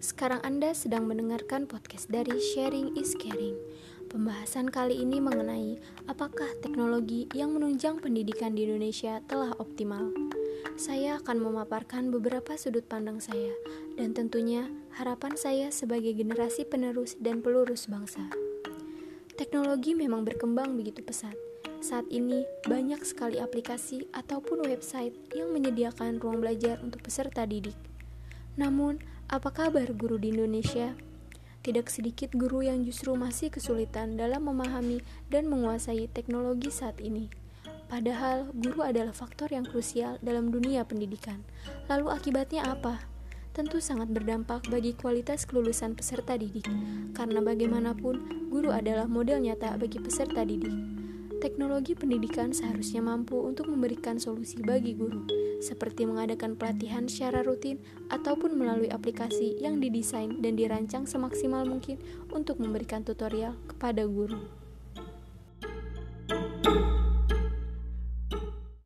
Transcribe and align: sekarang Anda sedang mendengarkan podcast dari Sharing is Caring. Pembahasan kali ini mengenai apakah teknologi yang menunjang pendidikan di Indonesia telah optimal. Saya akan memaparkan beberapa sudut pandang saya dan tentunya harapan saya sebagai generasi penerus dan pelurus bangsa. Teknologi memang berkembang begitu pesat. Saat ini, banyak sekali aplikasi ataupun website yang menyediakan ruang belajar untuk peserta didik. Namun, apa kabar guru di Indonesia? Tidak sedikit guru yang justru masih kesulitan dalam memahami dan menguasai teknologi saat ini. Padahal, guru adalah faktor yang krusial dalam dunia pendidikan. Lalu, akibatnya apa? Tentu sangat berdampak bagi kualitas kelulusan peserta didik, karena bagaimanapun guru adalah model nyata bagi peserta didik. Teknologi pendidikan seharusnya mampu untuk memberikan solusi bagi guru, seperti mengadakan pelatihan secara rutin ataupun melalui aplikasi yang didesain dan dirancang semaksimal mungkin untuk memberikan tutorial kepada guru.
sekarang 0.00 0.40
Anda 0.48 0.72
sedang 0.72 1.04
mendengarkan 1.04 1.68
podcast 1.68 2.08
dari 2.08 2.32
Sharing 2.40 2.96
is 2.96 3.12
Caring. 3.20 3.52
Pembahasan 4.08 4.72
kali 4.72 4.96
ini 4.96 5.20
mengenai 5.20 5.76
apakah 6.08 6.48
teknologi 6.64 7.28
yang 7.36 7.52
menunjang 7.52 8.00
pendidikan 8.00 8.56
di 8.56 8.64
Indonesia 8.64 9.20
telah 9.28 9.52
optimal. 9.60 10.08
Saya 10.80 11.20
akan 11.20 11.44
memaparkan 11.44 12.08
beberapa 12.08 12.56
sudut 12.56 12.88
pandang 12.88 13.20
saya 13.20 13.52
dan 14.00 14.16
tentunya 14.16 14.72
harapan 14.96 15.36
saya 15.36 15.68
sebagai 15.68 16.16
generasi 16.16 16.64
penerus 16.64 17.20
dan 17.20 17.44
pelurus 17.44 17.92
bangsa. 17.92 18.32
Teknologi 19.36 19.92
memang 19.92 20.24
berkembang 20.24 20.80
begitu 20.80 21.04
pesat. 21.04 21.36
Saat 21.84 22.08
ini, 22.08 22.40
banyak 22.64 23.04
sekali 23.04 23.36
aplikasi 23.36 24.08
ataupun 24.16 24.64
website 24.64 25.12
yang 25.36 25.52
menyediakan 25.52 26.24
ruang 26.24 26.40
belajar 26.40 26.80
untuk 26.80 27.04
peserta 27.04 27.44
didik. 27.44 27.76
Namun, 28.56 28.96
apa 29.26 29.50
kabar 29.50 29.90
guru 29.90 30.22
di 30.22 30.30
Indonesia? 30.30 30.94
Tidak 31.66 31.90
sedikit 31.90 32.30
guru 32.38 32.62
yang 32.62 32.86
justru 32.86 33.10
masih 33.18 33.50
kesulitan 33.50 34.14
dalam 34.14 34.46
memahami 34.46 35.02
dan 35.26 35.50
menguasai 35.50 36.06
teknologi 36.14 36.70
saat 36.70 37.02
ini. 37.02 37.26
Padahal, 37.90 38.46
guru 38.54 38.86
adalah 38.86 39.10
faktor 39.10 39.50
yang 39.50 39.66
krusial 39.66 40.22
dalam 40.22 40.54
dunia 40.54 40.86
pendidikan. 40.86 41.42
Lalu, 41.90 42.14
akibatnya 42.14 42.70
apa? 42.70 43.02
Tentu 43.50 43.82
sangat 43.82 44.14
berdampak 44.14 44.70
bagi 44.70 44.94
kualitas 44.94 45.42
kelulusan 45.42 45.98
peserta 45.98 46.38
didik, 46.38 46.70
karena 47.10 47.42
bagaimanapun 47.42 48.46
guru 48.46 48.70
adalah 48.70 49.10
model 49.10 49.42
nyata 49.42 49.74
bagi 49.74 49.98
peserta 49.98 50.46
didik. 50.46 50.95
Teknologi 51.36 51.92
pendidikan 51.92 52.56
seharusnya 52.56 53.04
mampu 53.04 53.36
untuk 53.36 53.68
memberikan 53.68 54.16
solusi 54.16 54.56
bagi 54.64 54.96
guru, 54.96 55.20
seperti 55.60 56.08
mengadakan 56.08 56.56
pelatihan 56.56 57.04
secara 57.04 57.44
rutin 57.44 57.76
ataupun 58.08 58.56
melalui 58.56 58.88
aplikasi 58.88 59.60
yang 59.60 59.76
didesain 59.76 60.40
dan 60.40 60.56
dirancang 60.56 61.04
semaksimal 61.04 61.68
mungkin 61.68 62.00
untuk 62.32 62.56
memberikan 62.56 63.04
tutorial 63.04 63.52
kepada 63.68 64.08
guru. 64.08 64.65